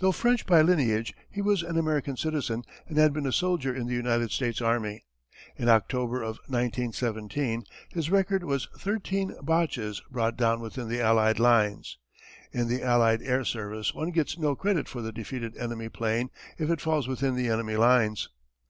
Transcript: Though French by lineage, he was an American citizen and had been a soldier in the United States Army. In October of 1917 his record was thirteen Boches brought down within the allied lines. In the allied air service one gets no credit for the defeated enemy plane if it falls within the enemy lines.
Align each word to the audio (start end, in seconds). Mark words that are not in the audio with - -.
Though 0.00 0.12
French 0.12 0.44
by 0.44 0.60
lineage, 0.60 1.14
he 1.30 1.40
was 1.40 1.62
an 1.62 1.78
American 1.78 2.14
citizen 2.18 2.62
and 2.86 2.98
had 2.98 3.14
been 3.14 3.24
a 3.26 3.32
soldier 3.32 3.74
in 3.74 3.86
the 3.86 3.94
United 3.94 4.30
States 4.30 4.60
Army. 4.60 5.06
In 5.56 5.66
October 5.70 6.20
of 6.22 6.36
1917 6.46 7.64
his 7.88 8.10
record 8.10 8.44
was 8.44 8.68
thirteen 8.76 9.34
Boches 9.40 10.02
brought 10.10 10.36
down 10.36 10.60
within 10.60 10.88
the 10.90 11.00
allied 11.00 11.38
lines. 11.38 11.96
In 12.52 12.68
the 12.68 12.82
allied 12.82 13.22
air 13.22 13.46
service 13.46 13.94
one 13.94 14.10
gets 14.10 14.36
no 14.36 14.54
credit 14.54 14.90
for 14.90 15.00
the 15.00 15.10
defeated 15.10 15.56
enemy 15.56 15.88
plane 15.88 16.28
if 16.58 16.68
it 16.68 16.82
falls 16.82 17.08
within 17.08 17.34
the 17.34 17.48
enemy 17.48 17.76
lines. 17.76 18.28